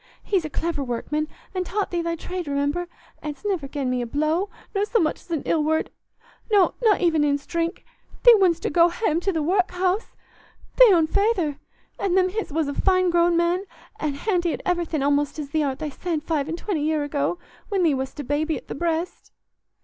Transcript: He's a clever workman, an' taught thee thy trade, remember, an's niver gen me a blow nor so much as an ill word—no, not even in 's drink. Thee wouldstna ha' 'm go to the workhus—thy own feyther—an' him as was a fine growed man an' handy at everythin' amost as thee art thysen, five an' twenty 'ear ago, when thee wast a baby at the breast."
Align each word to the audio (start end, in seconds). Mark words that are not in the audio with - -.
He's 0.23 0.43
a 0.43 0.49
clever 0.49 0.83
workman, 0.83 1.27
an' 1.53 1.63
taught 1.63 1.91
thee 1.91 2.01
thy 2.01 2.15
trade, 2.15 2.47
remember, 2.47 2.87
an's 3.21 3.45
niver 3.45 3.67
gen 3.67 3.87
me 3.87 4.01
a 4.01 4.07
blow 4.07 4.49
nor 4.73 4.83
so 4.83 4.97
much 4.97 5.19
as 5.21 5.29
an 5.29 5.43
ill 5.45 5.63
word—no, 5.63 6.73
not 6.81 7.01
even 7.01 7.23
in 7.23 7.37
's 7.37 7.45
drink. 7.45 7.85
Thee 8.23 8.33
wouldstna 8.39 8.71
ha' 8.75 9.03
'm 9.07 9.19
go 9.19 9.19
to 9.19 9.31
the 9.31 9.43
workhus—thy 9.43 10.91
own 10.91 11.05
feyther—an' 11.05 12.17
him 12.17 12.31
as 12.31 12.51
was 12.51 12.67
a 12.67 12.73
fine 12.73 13.11
growed 13.11 13.33
man 13.33 13.65
an' 13.99 14.15
handy 14.15 14.51
at 14.53 14.63
everythin' 14.65 15.03
amost 15.03 15.37
as 15.37 15.51
thee 15.51 15.61
art 15.61 15.77
thysen, 15.77 16.19
five 16.23 16.49
an' 16.49 16.55
twenty 16.55 16.83
'ear 16.89 17.03
ago, 17.03 17.37
when 17.69 17.83
thee 17.83 17.93
wast 17.93 18.19
a 18.19 18.23
baby 18.23 18.57
at 18.57 18.69
the 18.69 18.73
breast." 18.73 19.31